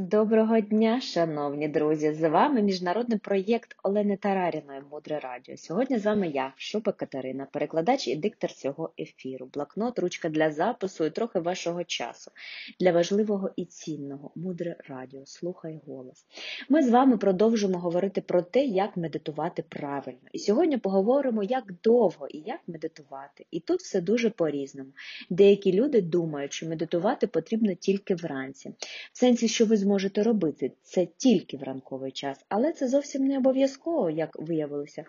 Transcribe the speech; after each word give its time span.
Доброго 0.00 0.60
дня, 0.60 1.00
шановні 1.00 1.68
друзі! 1.68 2.12
З 2.12 2.28
вами 2.28 2.62
міжнародний 2.62 3.18
проєкт 3.18 3.76
Олени 3.82 4.16
Тараріної 4.16 4.80
Мудре 4.90 5.18
Радіо. 5.18 5.56
Сьогодні 5.56 5.98
з 5.98 6.04
вами 6.04 6.28
я, 6.28 6.52
Шупа 6.56 6.92
Катерина, 6.92 7.46
перекладач 7.52 8.08
і 8.08 8.16
диктор 8.16 8.52
цього 8.52 8.90
ефіру, 8.98 9.48
блокнот, 9.54 9.98
ручка 9.98 10.28
для 10.28 10.50
запису 10.50 11.04
і 11.04 11.10
трохи 11.10 11.38
вашого 11.38 11.84
часу 11.84 12.30
для 12.80 12.92
важливого 12.92 13.50
і 13.56 13.64
цінного 13.64 14.30
мудре 14.34 14.76
радіо. 14.88 15.20
Слухай 15.24 15.80
голос. 15.86 16.26
Ми 16.68 16.82
з 16.82 16.90
вами 16.90 17.16
продовжимо 17.16 17.78
говорити 17.78 18.20
про 18.20 18.42
те, 18.42 18.64
як 18.64 18.96
медитувати 18.96 19.64
правильно. 19.68 20.28
І 20.32 20.38
сьогодні 20.38 20.76
поговоримо, 20.76 21.42
як 21.42 21.64
довго 21.84 22.26
і 22.28 22.38
як 22.38 22.60
медитувати. 22.66 23.46
І 23.50 23.60
тут 23.60 23.80
все 23.80 24.00
дуже 24.00 24.30
по-різному. 24.30 24.90
Деякі 25.30 25.72
люди 25.72 26.00
думають, 26.00 26.52
що 26.52 26.68
медитувати 26.68 27.26
потрібно 27.26 27.74
тільки 27.74 28.14
вранці, 28.14 28.72
в 29.12 29.18
сенсі, 29.18 29.48
що 29.48 29.66
ви 29.66 29.76
зможете 29.88 30.22
робити 30.22 30.72
це 30.82 31.06
тільки 31.16 31.56
в 31.56 31.62
ранковий 31.62 32.12
час, 32.12 32.44
але 32.48 32.72
це 32.72 32.88
зовсім 32.88 33.26
не 33.26 33.38
обов'язково, 33.38 34.10
як 34.10 34.38
виявилося. 34.40 35.04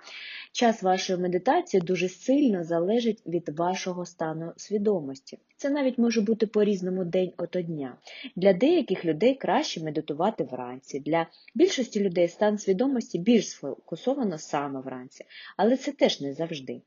Час 0.52 0.84
вашої 0.84 1.20
медитації 1.20 1.82
дуже 1.82 2.10
сильно 2.10 2.64
залежить 2.64 3.22
від 3.26 3.50
вашого 3.50 4.06
стану 4.06 4.54
свідомості. 4.58 5.40
Це 5.58 5.70
навіть 5.70 5.98
може 5.98 6.22
бути 6.22 6.48
по-різному 6.48 7.06
день 7.06 7.32
ото 7.38 7.62
дня. 7.62 7.98
Для 8.36 8.54
деяких 8.54 9.06
людей 9.06 9.36
краще 9.36 9.84
медитувати 9.84 10.44
вранці, 10.44 11.00
для 11.00 11.28
більшості 11.56 12.00
людей 12.00 12.28
стан 12.28 12.58
свідомості 12.58 13.20
більш 13.20 13.50
сфокусовано 13.50 14.38
саме 14.38 14.80
вранці, 14.80 15.26
але 15.58 15.78
це 15.78 15.92
теж 15.92 16.22
не 16.22 16.34
завжди. 16.34 16.82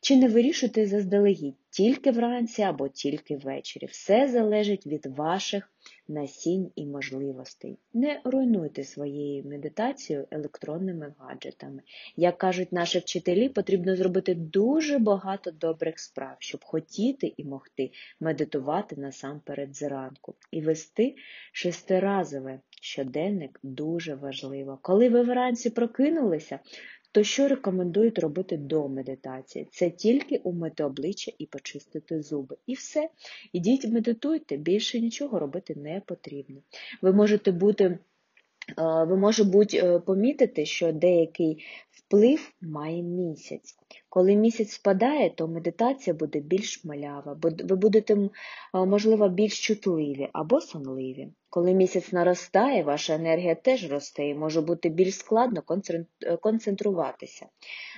Чи 0.00 0.16
не 0.16 0.28
вирішуйте 0.28 0.86
заздалегідь 0.86 1.54
тільки 1.70 2.10
вранці 2.10 2.62
або 2.62 2.88
тільки 2.88 3.36
ввечері. 3.36 3.86
Все 3.86 4.28
залежить 4.28 4.86
від 4.86 5.06
ваших 5.06 5.72
насінь 6.08 6.70
і 6.76 6.86
можливостей. 6.86 7.78
Не 7.94 8.20
руйнуйте 8.24 8.84
своєю 8.84 9.44
медитацією 9.44 10.26
електронними 10.30 11.14
гаджетами. 11.18 11.82
Як 12.16 12.38
кажуть 12.38 12.72
наші 12.72 12.98
вчителі, 12.98 13.48
потрібно 13.48 13.96
зробити 13.96 14.34
дуже 14.34 14.98
багато 14.98 15.50
добрих 15.50 15.98
справ, 15.98 16.36
щоб 16.38 16.64
хотіти 16.64 17.34
і 17.36 17.44
могти 17.44 17.90
медитувати 18.20 18.96
насамперед 18.96 19.76
зранку. 19.76 20.34
І 20.50 20.60
вести 20.60 21.14
шестиразове 21.52 22.60
щоденник 22.82 23.60
дуже 23.62 24.14
важливо. 24.14 24.78
Коли 24.82 25.08
ви 25.08 25.22
вранці 25.22 25.70
прокинулися, 25.70 26.58
то 27.12 27.24
що 27.24 27.48
рекомендують 27.48 28.18
робити 28.18 28.56
до 28.56 28.88
медитації? 28.88 29.68
Це 29.70 29.90
тільки 29.90 30.36
умити 30.36 30.84
обличчя 30.84 31.32
і 31.38 31.46
почистити 31.46 32.22
зуби. 32.22 32.56
І 32.66 32.74
все. 32.74 33.08
Ідіть, 33.52 33.84
медитуйте, 33.84 34.56
більше 34.56 35.00
нічого 35.00 35.38
робити 35.38 35.74
не 35.74 36.02
потрібно. 36.06 36.62
Ви 37.02 37.12
можете 37.12 37.52
бути. 37.52 37.98
Ви 38.76 39.16
може 39.16 39.44
бути 39.44 39.78
е, 39.78 39.98
помітити, 39.98 40.66
що 40.66 40.92
деякий 40.92 41.64
вплив 41.90 42.52
має 42.60 43.02
місяць. 43.02 43.76
Коли 44.08 44.36
місяць 44.36 44.70
спадає, 44.70 45.30
то 45.30 45.48
медитація 45.48 46.14
буде 46.14 46.40
більш 46.40 46.84
малява, 46.84 47.38
ви 47.42 47.76
будете, 47.76 48.16
можливо, 48.74 49.28
більш 49.28 49.66
чутливі 49.66 50.28
або 50.32 50.60
сонливі. 50.60 51.28
Коли 51.50 51.74
місяць 51.74 52.12
наростає, 52.12 52.82
ваша 52.82 53.14
енергія 53.14 53.54
теж 53.54 53.90
росте 53.90 54.28
і 54.28 54.34
може 54.34 54.60
бути 54.60 54.88
більш 54.88 55.14
складно 55.14 55.62
концентруватися. 56.40 57.46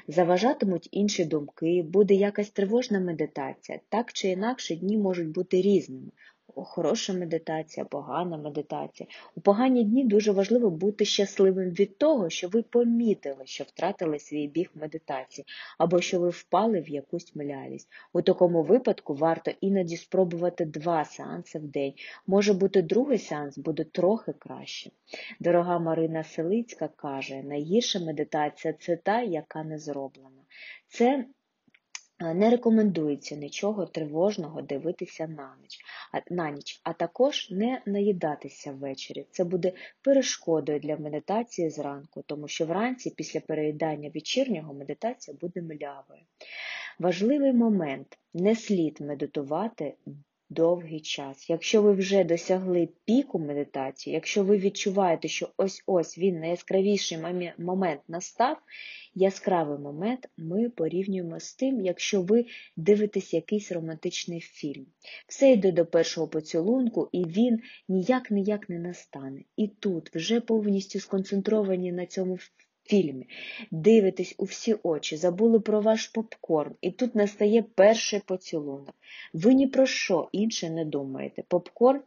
Заважатимуть 0.08 0.88
інші 0.92 1.24
думки, 1.24 1.82
буде 1.82 2.14
якась 2.14 2.50
тривожна 2.50 3.00
медитація. 3.00 3.80
Так 3.88 4.12
чи 4.12 4.28
інакше 4.28 4.76
дні 4.76 4.98
можуть 4.98 5.28
бути 5.28 5.62
різними 5.62 6.10
хороша 6.54 7.12
медитація, 7.12 7.86
погана 7.86 8.36
медитація. 8.36 9.08
У 9.36 9.40
погані 9.40 9.84
дні 9.84 10.04
дуже 10.04 10.32
важливо 10.32 10.70
бути 10.70 11.04
щасливим 11.04 11.70
від 11.70 11.98
того, 11.98 12.30
що 12.30 12.48
ви 12.48 12.62
помітили, 12.62 13.42
що 13.44 13.64
втратили 13.64 14.18
свій 14.18 14.46
біг 14.46 14.70
медитації, 14.74 15.44
або 15.78 16.00
що 16.00 16.20
ви 16.20 16.28
впали 16.28 16.80
в 16.80 16.88
якусь 16.88 17.36
млялість. 17.36 17.88
У 18.12 18.22
такому 18.22 18.62
випадку 18.62 19.14
варто 19.14 19.50
іноді 19.60 19.96
спробувати 19.96 20.64
два 20.64 21.04
сеанси 21.04 21.58
в 21.58 21.62
день. 21.62 21.94
Може 22.26 22.52
бути, 22.52 22.82
другий 22.82 23.18
сеанс 23.18 23.58
буде 23.58 23.84
трохи 23.84 24.32
краще. 24.32 24.90
Дорога 25.40 25.78
Марина 25.78 26.24
Селицька 26.24 26.88
каже, 26.88 27.42
найгірша 27.42 28.00
медитація 28.00 28.74
це 28.80 28.96
та, 28.96 29.22
яка 29.22 29.64
не 29.64 29.78
зроблена. 29.78 30.42
Це 30.88 31.24
не 32.22 32.50
рекомендується 32.50 33.36
нічого 33.36 33.86
тривожного 33.86 34.62
дивитися 34.62 35.26
на 35.26 35.56
ніч, 35.62 35.78
на 36.30 36.50
ніч, 36.50 36.80
а 36.84 36.92
також 36.92 37.50
не 37.50 37.82
наїдатися 37.86 38.72
ввечері. 38.72 39.26
Це 39.30 39.44
буде 39.44 39.72
перешкодою 40.02 40.80
для 40.80 40.96
медитації 40.96 41.70
зранку, 41.70 42.22
тому 42.26 42.48
що 42.48 42.66
вранці, 42.66 43.10
після 43.10 43.40
переїдання 43.40 44.10
вечірнього, 44.14 44.74
медитація 44.74 45.36
буде 45.40 45.62
млявою. 45.62 46.22
Важливий 46.98 47.52
момент 47.52 48.18
не 48.34 48.56
слід 48.56 49.00
медитувати 49.00 49.94
довгий 50.52 51.00
час. 51.00 51.50
Якщо 51.50 51.82
ви 51.82 51.92
вже 51.92 52.24
досягли 52.24 52.88
піку 53.04 53.38
медитації, 53.38 54.14
якщо 54.14 54.44
ви 54.44 54.58
відчуваєте, 54.58 55.28
що 55.28 55.48
ось-ось 55.56 56.18
він 56.18 56.40
найяскравіший 56.40 57.18
момент 57.58 58.00
настав, 58.08 58.56
яскравий 59.14 59.78
момент 59.78 60.28
ми 60.36 60.70
порівнюємо 60.70 61.40
з 61.40 61.54
тим, 61.54 61.80
якщо 61.80 62.22
ви 62.22 62.46
дивитесь 62.76 63.34
якийсь 63.34 63.72
романтичний 63.72 64.40
фільм. 64.40 64.86
Все 65.26 65.52
йде 65.52 65.72
до 65.72 65.86
першого 65.86 66.28
поцілунку, 66.28 67.08
і 67.12 67.24
він 67.24 67.60
ніяк-ніяк 67.88 68.70
не 68.70 68.78
настане. 68.78 69.44
І 69.56 69.68
тут 69.68 70.14
вже 70.14 70.40
повністю 70.40 71.00
сконцентровані 71.00 71.92
на 71.92 72.06
цьому 72.06 72.38
фільмі, 72.84 73.28
дивитесь 73.70 74.34
у 74.38 74.44
всі 74.44 74.76
очі, 74.82 75.16
забули 75.16 75.60
про 75.60 75.80
ваш 75.80 76.06
попкорн, 76.06 76.74
і 76.80 76.90
тут 76.90 77.14
настає 77.14 77.62
перший 77.62 78.20
поцілунок. 78.20 78.94
Ви 79.32 79.54
ні 79.54 79.66
про 79.66 79.86
що 79.86 80.28
інше 80.32 80.70
не 80.70 80.84
думаєте. 80.84 81.42
Попкорн 81.48 82.00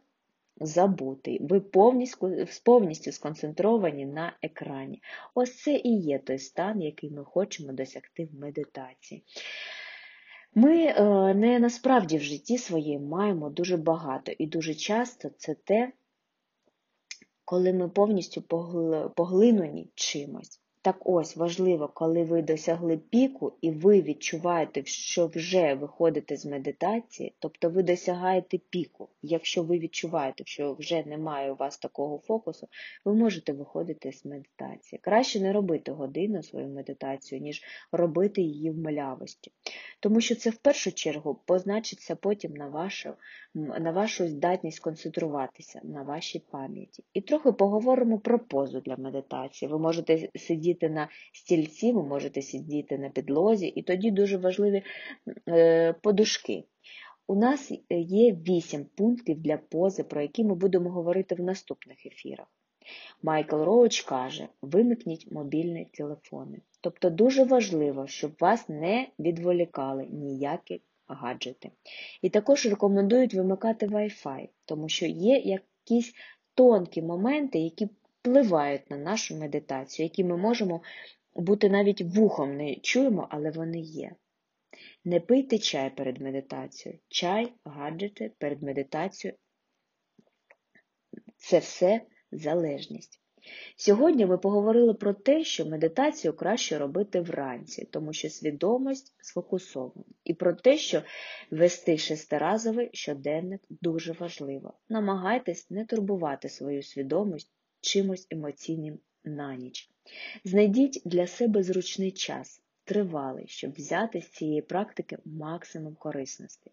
забутий. 0.60 1.38
Ви 1.42 1.60
повністю 1.60 2.46
повністю 2.64 3.12
сконцентровані 3.12 4.06
на 4.06 4.36
екрані. 4.42 5.02
Ось 5.34 5.62
це 5.62 5.74
і 5.74 5.98
є 6.00 6.18
той 6.18 6.38
стан, 6.38 6.82
який 6.82 7.10
ми 7.10 7.24
хочемо 7.24 7.72
досягти 7.72 8.24
в 8.24 8.40
медитації. 8.40 9.24
Ми 10.54 10.84
е, 10.84 11.34
не 11.34 11.58
насправді 11.58 12.18
в 12.18 12.22
житті 12.22 12.58
своєму 12.58 13.06
маємо 13.06 13.50
дуже 13.50 13.76
багато, 13.76 14.32
і 14.38 14.46
дуже 14.46 14.74
часто 14.74 15.28
це 15.38 15.54
те, 15.54 15.92
коли 17.44 17.72
ми 17.72 17.88
повністю 17.88 18.42
поглинені 19.16 19.90
чимось. 19.94 20.60
Так 20.86 20.96
ось 21.04 21.36
важливо, 21.36 21.88
коли 21.94 22.24
ви 22.24 22.42
досягли 22.42 22.96
піку 22.96 23.52
і 23.60 23.70
ви 23.70 24.02
відчуваєте, 24.02 24.84
що 24.84 25.26
вже 25.26 25.74
виходите 25.74 26.36
з 26.36 26.46
медитації, 26.46 27.34
тобто 27.38 27.70
ви 27.70 27.82
досягаєте 27.82 28.58
піку. 28.58 29.08
Якщо 29.22 29.62
ви 29.62 29.78
відчуваєте, 29.78 30.44
що 30.46 30.74
вже 30.74 31.04
немає 31.06 31.52
у 31.52 31.54
вас 31.54 31.78
такого 31.78 32.18
фокусу, 32.18 32.68
ви 33.04 33.14
можете 33.14 33.52
виходити 33.52 34.12
з 34.12 34.24
медитації. 34.24 35.00
Краще 35.02 35.40
не 35.40 35.52
робити 35.52 35.92
годину 35.92 36.42
свою 36.42 36.68
медитацію, 36.68 37.40
ніж 37.40 37.62
робити 37.92 38.42
її 38.42 38.70
в 38.70 38.78
малявості. 38.78 39.52
Тому 40.00 40.20
що 40.20 40.34
це 40.34 40.50
в 40.50 40.56
першу 40.56 40.92
чергу 40.92 41.40
позначиться 41.46 42.16
потім 42.16 42.52
на 42.52 42.68
вашу, 42.68 43.14
на 43.54 43.92
вашу 43.92 44.28
здатність 44.28 44.80
концентруватися, 44.80 45.80
на 45.84 46.02
вашій 46.02 46.42
пам'яті. 46.50 47.04
І 47.14 47.20
трохи 47.20 47.52
поговоримо 47.52 48.18
про 48.18 48.38
позу 48.38 48.80
для 48.80 48.96
медитації. 48.96 49.70
Ви 49.70 49.78
можете 49.78 50.28
сидіти 50.34 50.75
сидіти 50.76 50.88
на 50.88 51.08
стільці, 51.32 51.92
ви 51.92 52.02
можете 52.02 52.42
сидіти 52.42 52.98
на 52.98 53.08
підлозі, 53.08 53.66
і 53.66 53.82
тоді 53.82 54.10
дуже 54.10 54.36
важливі 54.36 54.82
е, 55.48 55.92
подушки. 56.02 56.64
У 57.28 57.34
нас 57.34 57.72
є 57.90 58.32
вісім 58.32 58.86
пунктів 58.94 59.40
для 59.40 59.56
пози, 59.56 60.04
про 60.04 60.22
які 60.22 60.44
ми 60.44 60.54
будемо 60.54 60.90
говорити 60.90 61.34
в 61.34 61.40
наступних 61.40 62.06
ефірах. 62.06 62.46
Майкл 63.22 63.56
Роуч 63.56 64.00
каже: 64.00 64.48
вимикніть 64.62 65.32
мобільні 65.32 65.88
телефони. 65.92 66.60
Тобто 66.80 67.10
дуже 67.10 67.44
важливо, 67.44 68.06
щоб 68.06 68.32
вас 68.40 68.68
не 68.68 69.08
відволікали 69.18 70.06
ніякі 70.06 70.80
гаджети. 71.08 71.70
І 72.22 72.30
також 72.30 72.66
рекомендують 72.66 73.34
вимикати 73.34 73.86
Wi-Fi, 73.86 74.48
тому 74.64 74.88
що 74.88 75.06
є 75.06 75.36
якісь 75.38 76.14
тонкі 76.54 77.02
моменти, 77.02 77.58
які 77.58 77.88
впливають 78.26 78.90
на 78.90 78.96
нашу 78.96 79.36
медитацію, 79.36 80.06
які 80.06 80.24
ми 80.24 80.36
можемо 80.36 80.82
бути 81.34 81.70
навіть 81.70 82.00
вухом 82.00 82.56
не 82.56 82.76
чуємо, 82.76 83.28
але 83.30 83.50
вони 83.50 83.80
є. 83.80 84.12
Не 85.04 85.20
пийте 85.20 85.58
чай 85.58 85.96
перед 85.96 86.20
медитацією. 86.20 87.00
Чай, 87.08 87.52
гаджети 87.64 88.32
перед 88.38 88.62
медитацією 88.62 89.38
це 91.36 91.58
все 91.58 92.00
залежність. 92.32 93.20
Сьогодні 93.76 94.26
ми 94.26 94.38
поговорили 94.38 94.94
про 94.94 95.14
те, 95.14 95.44
що 95.44 95.66
медитацію 95.66 96.32
краще 96.32 96.78
робити 96.78 97.20
вранці, 97.20 97.84
тому 97.84 98.12
що 98.12 98.30
свідомість 98.30 99.14
сфокусована, 99.18 100.04
і 100.24 100.34
про 100.34 100.54
те, 100.54 100.76
що 100.76 101.02
вести 101.50 101.98
шестиразовий 101.98 102.90
щоденник 102.92 103.60
дуже 103.70 104.12
важливо. 104.12 104.74
Намагайтесь 104.88 105.70
не 105.70 105.84
турбувати 105.84 106.48
свою 106.48 106.82
свідомість 106.82 107.52
чимось 107.80 108.26
емоційним 108.30 108.98
на 109.24 109.56
ніч. 109.56 109.90
Знайдіть 110.44 111.02
для 111.04 111.26
себе 111.26 111.62
зручний 111.62 112.12
час, 112.12 112.62
тривалий, 112.84 113.46
щоб 113.48 113.72
взяти 113.72 114.20
з 114.20 114.28
цієї 114.28 114.62
практики 114.62 115.18
максимум 115.24 115.94
корисності. 115.94 116.70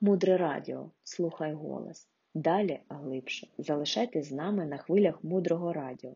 Мудре 0.00 0.36
радіо, 0.36 0.90
слухай 1.04 1.52
голос. 1.52 2.08
Далі 2.34 2.80
глибше. 2.88 3.48
Залишайтесь 3.58 4.26
з 4.26 4.32
нами 4.32 4.66
на 4.66 4.78
хвилях 4.78 5.24
мудрого 5.24 5.72
радіо. 5.72 6.14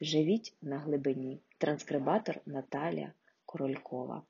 Живіть 0.00 0.56
на 0.62 0.78
глибині. 0.78 1.40
Транскрибатор 1.58 2.40
Наталія 2.46 3.12
Королькова. 3.46 4.22